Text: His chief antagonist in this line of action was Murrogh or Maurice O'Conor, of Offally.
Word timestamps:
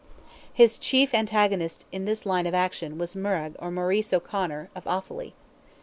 His 0.51 0.79
chief 0.79 1.13
antagonist 1.13 1.85
in 1.91 2.05
this 2.05 2.25
line 2.25 2.47
of 2.47 2.55
action 2.55 2.97
was 2.97 3.15
Murrogh 3.15 3.53
or 3.59 3.69
Maurice 3.69 4.11
O'Conor, 4.11 4.71
of 4.73 4.85
Offally. 4.85 5.33